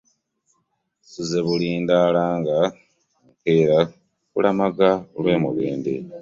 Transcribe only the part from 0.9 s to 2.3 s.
Nsuze bulindaala